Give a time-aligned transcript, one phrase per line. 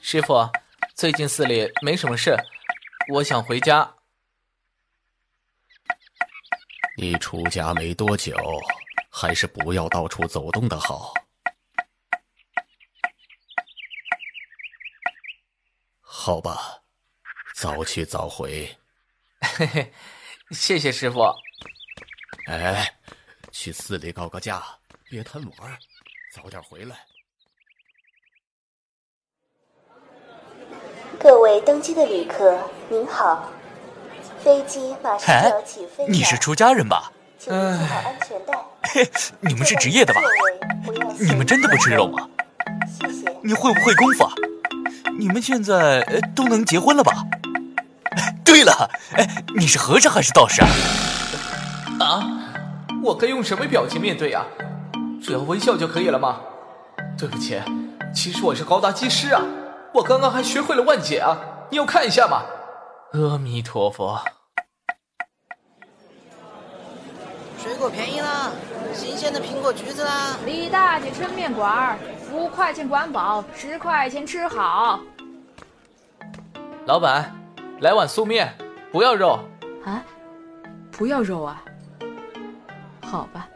[0.00, 0.48] 师傅，
[0.94, 2.36] 最近寺里没什么事，
[3.08, 3.94] 我想回家。
[6.96, 8.34] 你出家没多久，
[9.10, 11.12] 还是不要到处走动的好。
[16.00, 16.82] 好吧，
[17.54, 18.78] 早去早回。
[19.40, 19.92] 嘿嘿，
[20.52, 21.22] 谢谢师傅。
[22.46, 22.96] 哎，
[23.58, 24.62] 去寺里告个假，
[25.08, 25.78] 别贪玩，
[26.30, 26.94] 早点回来。
[31.18, 33.50] 各位登机的旅客，您好，
[34.44, 36.10] 飞机马上就要起飞了。
[36.12, 37.10] 你是出家人吧？
[37.38, 38.52] 请系好安全带。
[38.82, 39.10] 嘿，
[39.40, 40.20] 你们是职业的吧？
[41.18, 42.28] 你们真的不吃肉吗？
[42.86, 43.34] 谢谢。
[43.42, 44.34] 你会不会功夫啊？
[45.18, 47.24] 你们现在呃都能结婚了吧？
[48.44, 49.26] 对了，哎，
[49.56, 50.68] 你是和尚还是道士啊？
[51.98, 52.35] 啊，
[53.06, 54.44] 我该用什么表情面对呀？
[55.22, 56.40] 只要微笑就可以了吗？
[57.16, 57.56] 对不起，
[58.12, 59.40] 其实我是高达技师啊。
[59.94, 61.38] 我刚刚还学会了万解啊！
[61.70, 62.42] 你要看一下吗？
[63.12, 64.18] 阿弥陀佛。
[67.62, 68.50] 水果便宜啦，
[68.92, 70.36] 新鲜的苹果、橘子啦。
[70.44, 71.96] 李大姐抻面馆，
[72.32, 74.98] 五块钱管饱，十块钱吃好。
[76.86, 77.32] 老板，
[77.82, 78.52] 来碗素面，
[78.90, 79.38] 不要肉。
[79.84, 80.02] 啊？
[80.90, 81.62] 不要肉啊？
[83.06, 83.48] 好吧。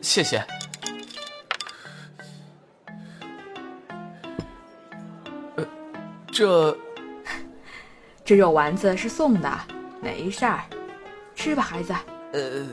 [0.00, 0.42] 谢谢。
[5.56, 5.66] 呃，
[6.32, 6.76] 这
[8.24, 9.50] 这肉丸子是送的，
[10.00, 10.60] 没事儿，
[11.34, 11.94] 吃吧，孩子。
[12.32, 12.66] 呃，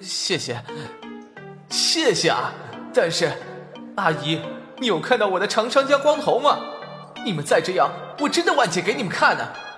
[0.00, 0.58] 谢谢，
[1.68, 2.52] 谢谢啊！
[2.94, 3.30] 但是，
[3.96, 4.40] 阿姨，
[4.78, 6.58] 你有看到我的长长加光头吗？
[7.24, 7.90] 你们再这样，
[8.20, 9.44] 我真的万姐给你们看呢！
[9.44, 9.71] 啊，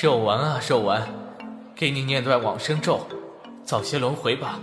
[0.00, 1.08] 寿丸啊，寿丸，
[1.74, 3.04] 给你念段往生咒。
[3.64, 4.60] 早些轮回吧。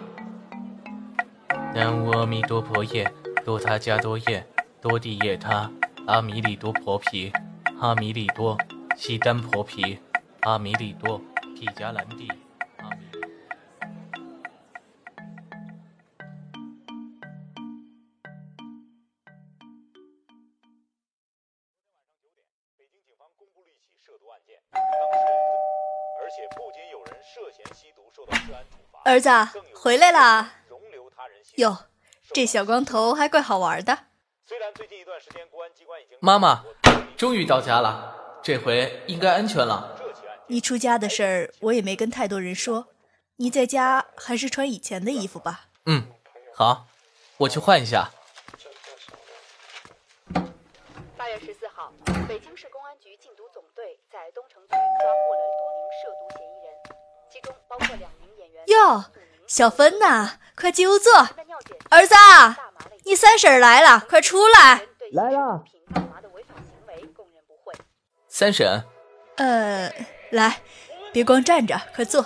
[1.73, 3.13] 南无阿弥多婆耶，
[3.43, 4.47] 多他迦多耶，
[4.79, 5.69] 多地耶他，
[6.07, 7.33] 阿弥利多婆毗，
[7.81, 8.57] 阿弥利多，
[8.95, 9.99] 悉丹婆毗，
[10.43, 11.17] 阿弥利多，
[11.53, 12.29] 毗迦兰帝，
[12.77, 12.97] 阿弥。
[22.77, 24.61] 北京警方公布了一起涉毒案件，
[26.25, 28.99] 而且不仅有人涉嫌吸毒受到治安处罚。
[29.05, 29.29] 儿子
[29.75, 30.55] 回来啦！
[31.57, 31.85] 哟，
[32.33, 33.95] 这小光头还怪好玩的。
[34.43, 36.63] 虽然最近一段时间公安机关已经妈妈，
[37.15, 39.95] 终于到家了，这回应该安全了。
[40.47, 42.87] 你出家的事儿我也没跟太多人说，
[43.35, 45.67] 你在家还是穿以前的衣服吧。
[45.85, 46.07] 嗯，
[46.55, 46.87] 好，
[47.37, 48.09] 我去换一下。
[51.15, 51.93] 八月十四号，
[52.27, 54.73] 北京市公安局禁毒总队在东城区
[58.67, 59.05] 哟，
[59.47, 61.13] 小芬呐，快进屋坐。
[61.89, 62.15] 儿子，
[63.03, 64.83] 你三婶来了，快出来。
[65.11, 65.63] 来了。
[68.27, 68.83] 三婶。
[69.37, 69.93] 呃，
[70.31, 70.61] 来，
[71.13, 72.25] 别光站着，快坐。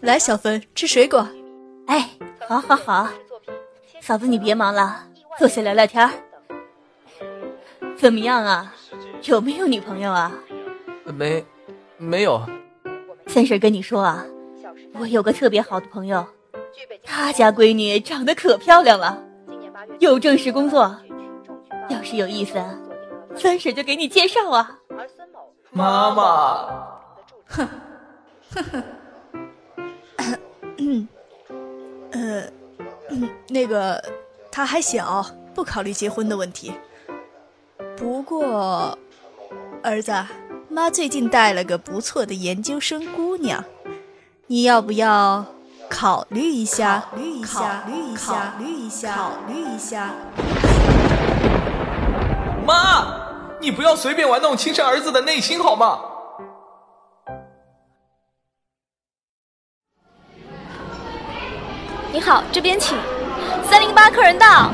[0.00, 1.28] 来，小芬，吃水果。
[1.86, 2.10] 哎，
[2.48, 3.08] 好好好。
[4.00, 5.06] 嫂子，你别忙了，
[5.38, 6.10] 坐下聊聊天。
[7.98, 8.74] 怎么样啊？
[9.24, 10.32] 有没有女朋友啊？
[11.04, 11.44] 没，
[11.98, 12.40] 没有。
[13.26, 14.24] 三婶跟你说啊，
[14.94, 16.26] 我有个特别好的朋友，
[17.04, 19.22] 他家闺女长得可漂亮了，
[19.98, 20.96] 有正式工作，
[21.90, 22.54] 要是有意思，
[23.36, 24.78] 三婶就给你介绍啊。
[25.70, 26.66] 妈妈，
[27.46, 27.68] 哼，
[28.54, 28.82] 呵呵，
[30.78, 31.06] 嗯，
[32.12, 32.42] 呃，
[33.48, 34.02] 那个
[34.50, 36.72] 他还小，不考虑结婚的问题。
[37.96, 38.98] 不过，
[39.82, 40.12] 儿子。
[40.78, 43.64] 妈最近带了个不错的研究生姑娘，
[44.46, 45.44] 你要不要
[45.90, 47.04] 考虑一下？
[47.10, 50.14] 考虑一下，考虑一下，考虑一下，考虑一下。
[52.64, 55.98] 妈，你不要随便玩弄亲生儿子的内心好吗？
[62.12, 62.96] 你好，这边请。
[63.68, 64.70] 三零八客人到。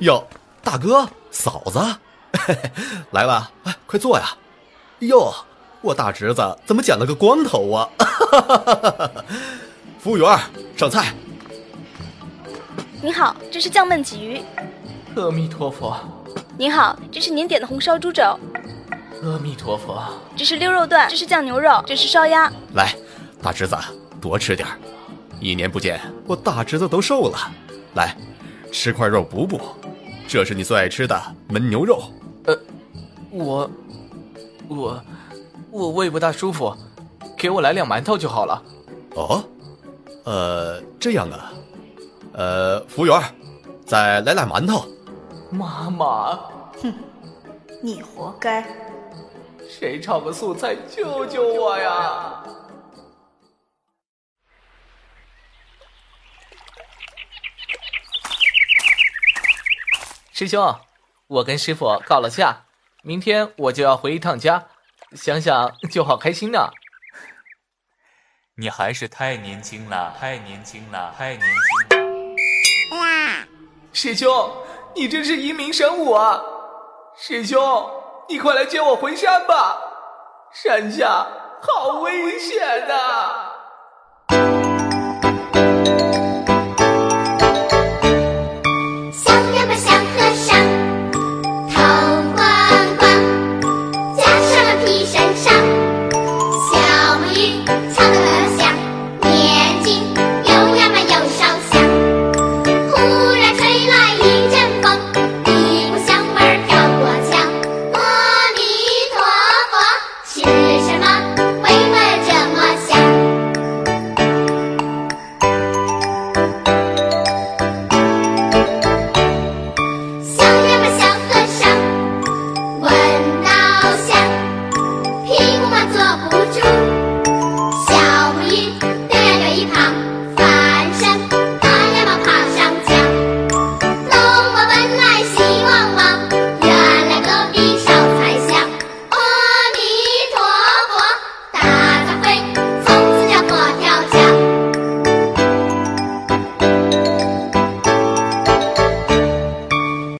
[0.00, 0.26] 哟，
[0.64, 1.78] 大哥，嫂子。
[3.12, 4.26] 来了，哎，快坐呀！
[5.00, 5.34] 哟，
[5.82, 7.88] 我大侄子怎么剪了个光头啊？
[10.00, 10.38] 服务员，
[10.74, 11.12] 上菜。
[13.02, 14.40] 您好，这是酱焖鲫鱼。
[15.16, 15.96] 阿弥陀佛。
[16.56, 18.22] 您好，这是您点的红烧猪肘。
[19.22, 20.02] 阿弥陀佛。
[20.34, 22.50] 这是溜肉段，这是酱牛肉，这是烧鸭。
[22.74, 22.94] 来，
[23.42, 23.76] 大侄子
[24.20, 24.66] 多吃点
[25.40, 27.38] 一年不见，我大侄子都瘦了。
[27.94, 28.16] 来，
[28.72, 29.60] 吃块肉补补。
[30.26, 31.20] 这是你最爱吃的
[31.50, 32.02] 焖牛肉。
[32.46, 32.58] 呃，
[33.30, 33.70] 我，
[34.68, 35.02] 我，
[35.70, 36.76] 我胃不大舒服，
[37.36, 38.62] 给我来两馒头就好了。
[39.14, 39.44] 哦，
[40.24, 41.52] 呃，这样啊，
[42.32, 43.20] 呃，服务员，
[43.86, 44.86] 再来俩馒头。
[45.50, 46.36] 妈妈，
[46.82, 46.92] 哼，
[47.82, 48.66] 你活该。
[49.68, 52.42] 谁炒个素菜救救我呀！
[60.32, 60.78] 师兄，
[61.28, 62.65] 我跟师傅告了假，
[63.06, 64.66] 明天我就要回一趟家，
[65.12, 66.70] 想想就好开心呢。
[68.56, 71.98] 你还是太年轻了，太年轻了，太年轻
[72.98, 73.46] 了。
[73.92, 74.52] 师兄，
[74.96, 76.42] 你真是英明神武啊！
[77.16, 77.88] 师兄，
[78.28, 79.80] 你快来接我回山吧，
[80.52, 81.28] 山下
[81.62, 83.45] 好危险呐！